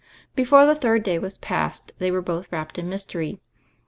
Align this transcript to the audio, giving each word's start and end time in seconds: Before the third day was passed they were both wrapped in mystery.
Before 0.35 0.65
the 0.65 0.73
third 0.73 1.03
day 1.03 1.19
was 1.19 1.37
passed 1.37 1.91
they 1.99 2.09
were 2.09 2.23
both 2.23 2.51
wrapped 2.51 2.79
in 2.79 2.89
mystery. 2.89 3.39